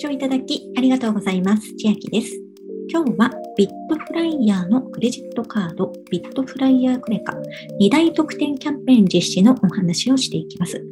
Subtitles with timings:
[0.00, 1.76] 聴いただきありがとうございます。
[1.76, 2.32] 千秋です。
[2.90, 7.34] 今日はビットフライヤーのクレジットカードビットフライヤークレカ
[7.78, 10.82] 2大特典キャンペーン実施のお話をしていきます。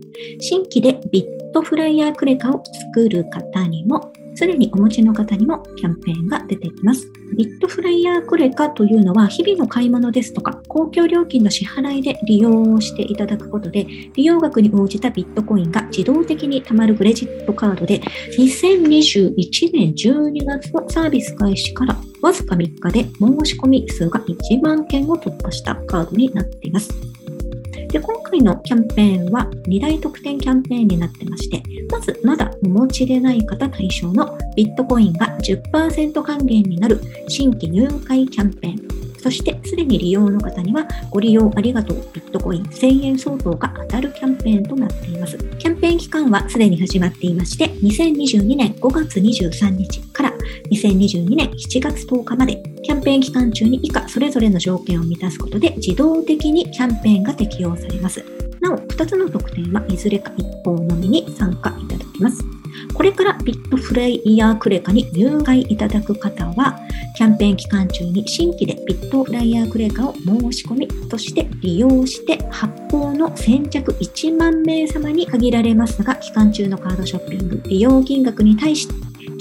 [0.40, 7.10] 新規でビットフライヤークレカを作る方にもすでにお持ちの方にもキャンペーンが出てきます。
[7.36, 13.84] ビットフライヤークレカというのは、日々の買い物ですとか、公共料金の支払いで利用をしていただくことで、
[14.14, 18.00] 利用額に応じたビットコインが自動的に貯まるクレジットカードで、
[18.38, 26.90] 2021年12月のサービス開始からわずか3日で申し込み数が1万件を突破したカードになっています。
[27.88, 38.97] で、今回のキャンペーンは2大特典キャンペーンになってまして、まずまだお持ちでない方対象のビットコインが10%還元になる新規入会キャンペーン。
[39.28, 45.36] そして、すでに利用の方には、ご利用ありがとうビットコイン1000円相当が当たるキャンペーンとなっています。
[45.58, 50.32] キャンペーン期間はすでに始まっていまして、2022年5月23日から
[50.70, 58.24] 2022年7月10日まで、キャンペーン期間中に以下それぞれの条件を満たすことで、自動的にキャンペーンが適用されます。
[58.62, 62.57] なお、2つの特典はいずれか一方のみに参加いただきます。
[62.94, 66.78] これからビットフライヤークレカに入会いただく方は、
[67.16, 78.94] キャンペーン期間中に新規でビットフライヤークレカを申し込み、そして利用して発行の先着1万名様に限られますが、期間中のカードショッピング利用金額に対して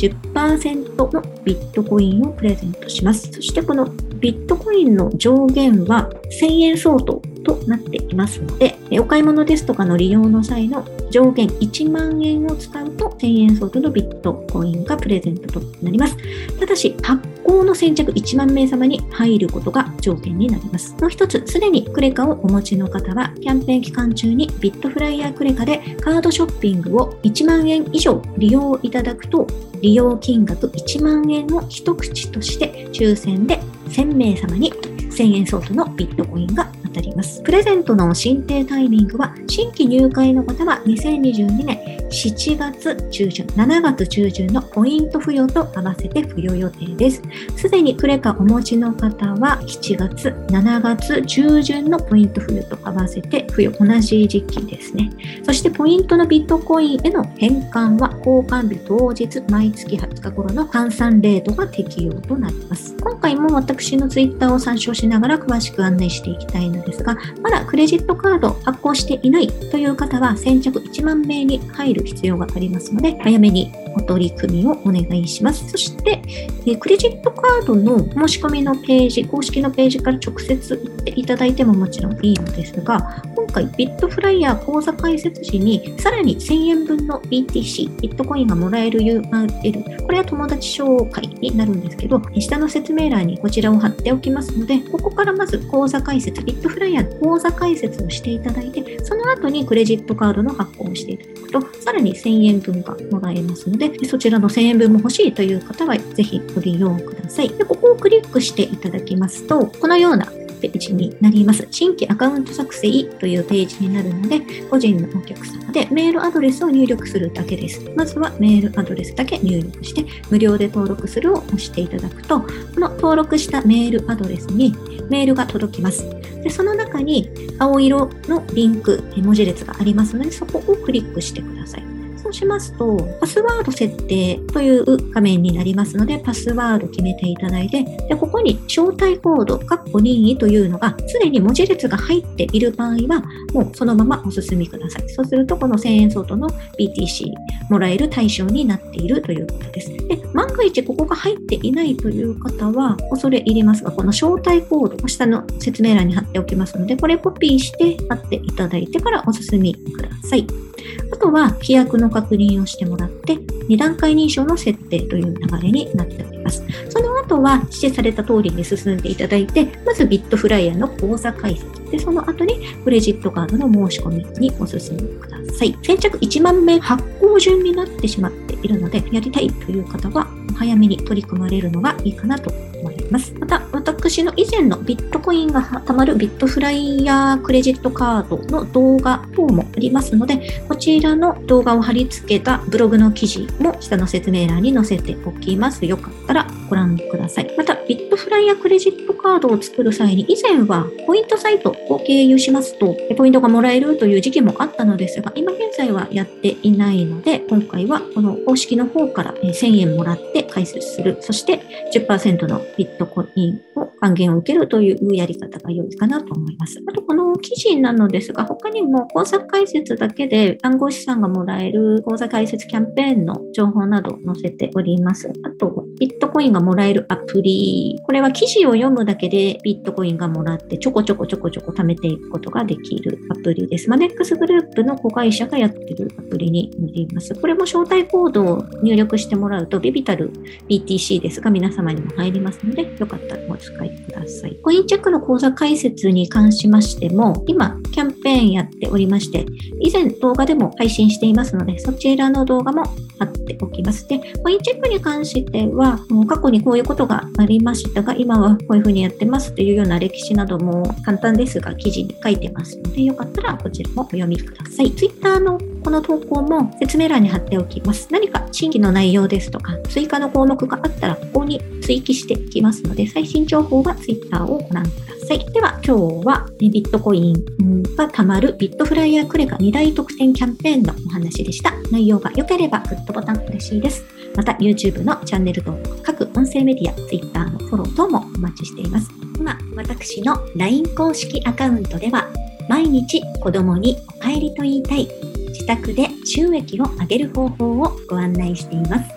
[0.08, 3.32] 10%のビットコインをプレゼントします。
[3.32, 3.86] そしてこの
[4.20, 6.10] ビットコインの上限は
[6.42, 16.18] 1000円相当となっていますので、お買い物ですとかの利用の際の上限1万円を使うと1000円相当のビットコインがプレゼントとなります。
[16.60, 20.96] ただし、発行の先着1万名様に入ることが条件になります。
[21.00, 29.48] もう一つ、すでにクレカをお持ちの方は、キャンペーン期間中にビットフライヤークレカでカードショッピングを1万円以上利用いただくと、
[29.82, 34.74] 利用金額1万円を一口として抽選で1000名様に
[35.18, 37.42] 1000円相当のビットコインが当たります。
[37.42, 47.22] プレゼントの申請タイミングは、新規入会の方は2022年7月中旬、7月中旬のポイント付与と合わせて付与予定です。
[47.56, 55.10] すでにクレカお持ちの方は、7月、7月中旬のポイント付与と合わせて付与、同じ時期ですね。
[55.44, 62.96] そしてポイントのビットコインへの返還は、交換日当日、毎月20日頃の換算レートが適用となります。
[63.02, 75.70] 今回も私のツイッターを参照しながら詳しく案内していきたいのですが、まだクレジットカード発行していないという方は先着1万名に入る必要がありますので、早めにお取り組みをお願いします。
[75.70, 76.22] そして、
[76.66, 107.50] えクレジットカードの申し込みのページ、公式のページから直接行っていただいてももちろんいいのですが、今回ビットフライヤー口座開設時にさらに1000円分の BTC、ビットコインがもらえる URL、これは友達紹介になるんですけど、下の説明欄にこちらを貼っておきますので、ここからまず口座開設、ビットフライヤーの口座開設をしていただいて、その後にクレジットカードの発行をしていただくと、さらに1000円分がもらえますので、そちらの1000円分も欲しいという方は、ぜひご利用ください。
[107.50, 111.68] でここをクリックしていただきますと、このようなページになります。
[111.72, 117.82] 新規アカウント作成というページになるので、個人のお客様でメールアドレスを入力するだけです。
[117.96, 122.48] まずはメールアドレスだけ入力して、無料で登録するを押していただくと、こ
[122.80, 124.76] の登録したメールアドレスに
[125.10, 126.08] メールが届きます。
[126.44, 127.30] でその中に
[127.60, 131.97] 青色のリンク、文字列がありますので、そこをクリックしてください。
[132.28, 143.24] そうしますと、パスワード設定という画面になりますので、パスワード決めていただいて、でここに招待コード、カッコ任意というのが、すでに文字列が入っている場合は、
[143.54, 145.10] もうそのままお進みください。
[145.10, 147.32] そうすると、この1000円相当の BTC
[147.70, 149.90] もらえる対象になっているということです。
[149.90, 160.67] で、万が一ここが入っていないという方は、恐れ入りますが、この招待コード、下の説明欄に貼っておきますので、これコピーして貼っていただいてからお進みください。
[161.12, 166.64] あとは規約の確認をしてもらって、2段階認証の設定という流れになっております。
[166.90, 171.92] その後は指示された通りに進んでいただいて、まずビットフライヤーの口座開設。
[171.92, 175.78] で、その後にクレジットカードの申し込みにお進みください。
[175.84, 182.77] 先着1万名発行順になってしまっているので、やりたいという方は早めに取り組まれるのがいいかなと思い
[183.10, 183.34] ます。
[183.40, 195.86] また、私の以前のビットコインが貯まるビットフライヤークレジットカードの動画等もありますので、こちらの動画を貼り付けたブログの記事も下の説明欄に載せておきます。
[195.86, 197.54] よかったらご覧ください。
[197.58, 211.62] また、ビットフライヤークレジットカードを作る際に、以前はポイントサイトを経由しますと、ポイントがもらえるという時期もあったのですが、今現在はやっていないので、今回はこの公式の方から1000円もらって開設する、そして
[211.94, 216.82] 10%のビットコインを還元を受けるというやり方が良いかなと思います。
[216.88, 225.32] あと、この記事なのですが、他にも口座開設だけで暗号資産がもらえる口座開設キャンペーンの情報などを載せております。
[225.44, 228.00] あと、ビットコインがもらえるアプリ。
[228.04, 233.90] これは記事を読むだけでビットコインがもらってちょこちょこちょこちょこ貯めていくことができるアプリです。
[233.90, 237.34] マネックスグループの子会社がやってるアプリになります。
[237.36, 240.32] これも招待コードを入力してもらうと、ビビタル
[240.70, 244.56] BTC ですが皆様にも入りますので、よかったらお使いください。
[244.62, 249.46] コインチェックの口座開設に関しましても、今、キャンペーンやっておりまして、
[249.80, 252.84] 以前動画でも配信していますので、そちらの動画も
[253.20, 254.08] 貼っておきます。
[254.08, 264.92] で、コインチェックに関しては、もう過去にこういうことがありましたが、今はこういうふうにやってますというような歴史なども簡単ですが、記事に書いてますので、よかったらこちらもお読みください。
[264.92, 268.08] Twitter のこの投稿も説明欄に貼っておきます。
[268.12, 275.07] 何か新規の内容ですとか、追加の項目があったら、ここに追記していきますので、最新情報は Twitter をご覧ください。
[275.30, 281.74] はいでは、今日はビットコインが貯まるビットフライヤークレカ2大特典キャンペーンのお話でした。
[281.92, 284.06] 内容が良ければグッドボタン嬉しいです。
[284.38, 289.12] また YouTube のチャンネル登録、各音声メディア、Twitter のフォロー等もお待ちしています。
[289.38, 292.30] 今、私の LINE 公式アカウントでは、
[292.70, 295.10] 毎日子供にお帰りと言いたい
[295.50, 299.17] 自宅で収益を上げる方法をご案内しています。